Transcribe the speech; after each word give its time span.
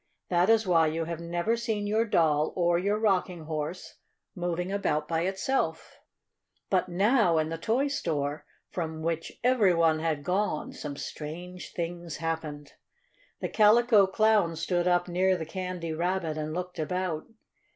That 0.29 0.49
is 0.49 0.65
why 0.65 0.87
you 0.87 1.05
have 1.05 1.19
never 1.19 1.55
seen 1.55 1.85
your 1.85 2.05
doll 2.05 2.53
or 2.55 2.79
your 2.79 2.97
rocking 2.97 3.43
horse 3.43 3.97
moving 4.33 4.71
about 4.71 5.07
by 5.07 5.25
itself. 5.25 5.97
But 6.71 6.89
now, 6.89 7.37
in 7.37 7.49
the 7.49 7.57
toy 7.59 7.87
store, 7.87 8.43
from 8.71 9.03
which 9.03 9.31
every 9.43 9.75
one 9.75 9.99
had 9.99 10.23
gone, 10.23 10.73
some 10.73 10.97
strange 10.97 11.73
things 11.73 12.17
happened. 12.17 12.73
The 13.41 13.49
Calico 13.49 14.07
Clown 14.07 14.55
stood 14.55 14.87
up 14.87 15.07
near 15.07 15.37
the 15.37 15.45
Candy 15.45 15.93
Rabbit 15.93 16.35
and 16.35 16.51
looked 16.51 16.79
about. 16.79 17.27